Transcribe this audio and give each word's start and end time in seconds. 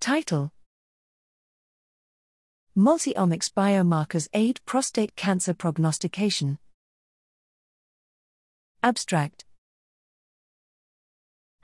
Title 0.00 0.52
Multiomics 2.76 3.52
biomarkers 3.52 4.28
aid 4.32 4.60
prostate 4.64 5.16
cancer 5.16 5.52
prognostication. 5.52 6.58
Abstract 8.82 9.44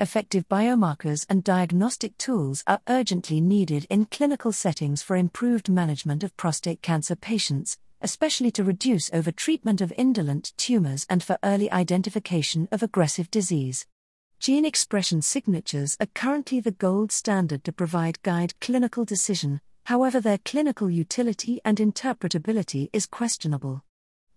Effective 0.01 0.49
biomarkers 0.49 1.25
and 1.31 1.45
diagnostic 1.45 2.19
tools 2.19 2.65
are 2.67 2.81
urgently 2.89 3.41
needed 3.41 3.87
in 3.89 4.07
clinical 4.07 4.51
settings 4.51 5.01
for 5.01 5.15
improved 5.15 5.69
management 5.69 6.25
of 6.25 6.37
prostate 6.37 6.83
cancer 6.83 7.15
patients, 7.15 7.79
especially 8.01 8.51
to 8.51 8.65
reduce 8.65 9.11
overtreatment 9.11 9.81
of 9.81 9.93
indolent 9.97 10.53
tumors 10.57 11.07
and 11.09 11.23
for 11.23 11.39
early 11.45 11.71
identification 11.71 12.69
of 12.73 12.83
aggressive 12.83 13.31
disease. 13.31 13.87
Gene 14.41 14.67
expression 14.67 15.23
signatures 15.23 15.97
are 16.01 16.07
currently 16.15 16.61
the 16.61 16.71
gold 16.71 17.11
standard 17.11 17.65
to 17.65 17.73
provide 17.73 18.23
guide 18.23 18.53
clinical 18.61 19.05
decision, 19.05 19.61
however, 19.85 20.21
their 20.21 20.39
clinical 20.39 20.91
utility 20.91 21.61
and 21.65 21.79
interpretability 21.79 22.91
is 22.93 23.07
questionable. 23.07 23.83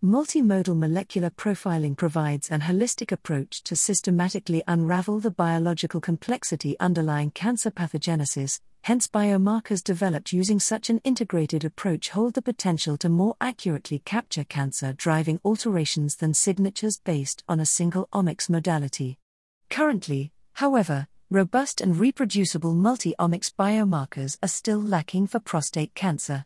Multimodal 0.04 0.78
molecular 0.78 1.30
profiling 1.32 1.98
provides 1.98 2.50
an 2.50 2.62
holistic 2.62 3.12
approach 3.12 3.64
to 3.64 3.76
systematically 3.76 4.64
unravel 4.68 5.20
the 5.20 5.32
biological 5.32 6.00
complexity 6.00 6.80
underlying 6.80 7.32
cancer 7.32 7.72
pathogenesis, 7.72 8.62
hence, 8.84 9.08
biomarkers 9.08 9.84
developed 9.84 10.32
using 10.32 10.60
such 10.60 10.90
an 10.90 11.02
integrated 11.04 11.66
approach 11.66 12.10
hold 12.10 12.36
the 12.36 12.42
potential 12.42 12.96
to 12.96 13.10
more 13.10 13.36
accurately 13.42 14.00
capture 14.06 14.44
cancer 14.44 14.94
driving 14.94 15.42
alterations 15.44 16.16
than 16.16 16.34
signatures 16.34 17.02
based 17.04 17.44
on 17.50 17.60
a 17.60 17.66
single 17.66 18.08
omics 18.14 18.50
modality. 18.50 19.18
Currently, 19.70 20.32
however, 20.54 21.08
robust 21.30 21.82
and 21.82 21.98
reproducible 21.98 22.74
multi 22.74 23.14
omics 23.20 23.54
biomarkers 23.54 24.38
are 24.42 24.48
still 24.48 24.82
lacking 24.82 25.28
for 25.28 25.40
prostate 25.40 25.94
cancer. 25.94 26.46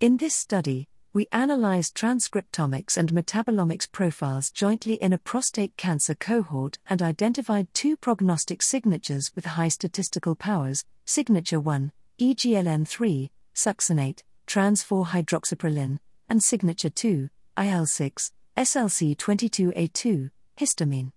In 0.00 0.18
this 0.18 0.34
study, 0.34 0.88
we 1.12 1.26
analyzed 1.32 1.96
transcriptomics 1.96 2.96
and 2.96 3.10
metabolomics 3.10 3.90
profiles 3.90 4.50
jointly 4.50 4.94
in 4.94 5.12
a 5.12 5.18
prostate 5.18 5.76
cancer 5.76 6.14
cohort 6.14 6.78
and 6.88 7.02
identified 7.02 7.72
two 7.72 7.96
prognostic 7.96 8.62
signatures 8.62 9.32
with 9.34 9.44
high 9.44 9.68
statistical 9.68 10.34
powers 10.34 10.84
signature 11.06 11.58
1, 11.58 11.90
EGLN3, 12.20 13.30
succinate, 13.54 14.22
trans 14.46 14.82
4 14.82 15.06
hydroxyproline, 15.06 15.98
and 16.28 16.42
signature 16.42 16.90
2, 16.90 17.30
IL6, 17.56 18.30
SLC22A2, 18.58 20.30
histamine. 20.58 21.12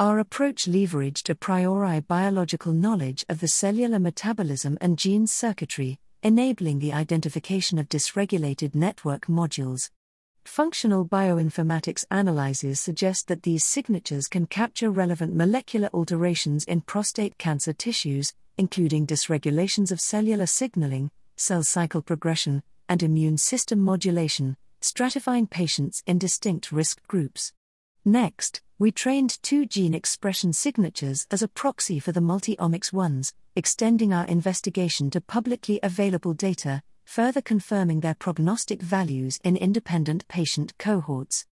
Our 0.00 0.20
approach 0.20 0.66
leveraged 0.66 1.28
a 1.28 1.34
priori 1.34 1.98
biological 1.98 2.72
knowledge 2.72 3.24
of 3.28 3.40
the 3.40 3.48
cellular 3.48 3.98
metabolism 3.98 4.78
and 4.80 4.96
gene 4.96 5.26
circuitry, 5.26 5.98
enabling 6.22 6.78
the 6.78 6.92
identification 6.92 7.80
of 7.80 7.88
dysregulated 7.88 8.76
network 8.76 9.26
modules. 9.26 9.90
Functional 10.44 11.04
bioinformatics 11.04 12.04
analyses 12.12 12.78
suggest 12.78 13.26
that 13.26 13.42
these 13.42 13.64
signatures 13.64 14.28
can 14.28 14.46
capture 14.46 14.88
relevant 14.88 15.34
molecular 15.34 15.90
alterations 15.92 16.62
in 16.66 16.82
prostate 16.82 17.36
cancer 17.36 17.72
tissues, 17.72 18.34
including 18.56 19.04
dysregulations 19.04 19.90
of 19.90 20.00
cellular 20.00 20.46
signaling, 20.46 21.10
cell 21.34 21.64
cycle 21.64 22.02
progression, 22.02 22.62
and 22.88 23.02
immune 23.02 23.36
system 23.36 23.80
modulation, 23.80 24.56
stratifying 24.80 25.50
patients 25.50 26.04
in 26.06 26.18
distinct 26.18 26.70
risk 26.70 27.04
groups. 27.08 27.52
Next, 28.08 28.62
we 28.78 28.90
trained 28.90 29.36
two 29.42 29.66
gene 29.66 29.92
expression 29.92 30.54
signatures 30.54 31.26
as 31.30 31.42
a 31.42 31.46
proxy 31.46 31.98
for 32.00 32.10
the 32.10 32.22
multi-omics 32.22 32.90
ones, 32.90 33.34
extending 33.54 34.14
our 34.14 34.24
investigation 34.24 35.10
to 35.10 35.20
publicly 35.20 35.78
available 35.82 36.32
data, 36.32 36.82
further 37.04 37.42
confirming 37.42 38.00
their 38.00 38.14
prognostic 38.14 38.80
values 38.80 39.38
in 39.44 39.58
independent 39.58 40.26
patient 40.26 40.72
cohorts. 40.78 41.44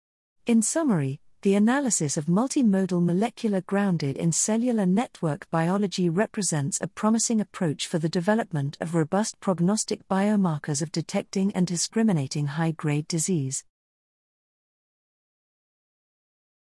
In 0.46 0.62
summary, 0.62 1.20
the 1.42 1.56
analysis 1.56 2.16
of 2.16 2.24
multimodal 2.24 3.04
molecular 3.04 3.60
grounded 3.60 4.16
in 4.16 4.32
cellular 4.32 4.86
network 4.86 5.50
biology 5.50 6.08
represents 6.08 6.80
a 6.80 6.86
promising 6.86 7.38
approach 7.38 7.86
for 7.86 7.98
the 7.98 8.08
development 8.08 8.78
of 8.80 8.94
robust 8.94 9.38
prognostic 9.40 10.08
biomarkers 10.08 10.80
of 10.80 10.90
detecting 10.90 11.52
and 11.52 11.66
discriminating 11.66 12.46
high 12.46 12.70
grade 12.70 13.06
disease. 13.08 13.62